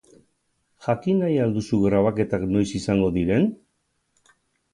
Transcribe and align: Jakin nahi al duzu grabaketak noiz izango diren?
Jakin 0.85 1.21
nahi 1.23 1.35
al 1.43 1.53
duzu 1.57 1.79
grabaketak 1.83 2.47
noiz 2.55 2.65
izango 2.81 3.11
diren? 3.19 3.47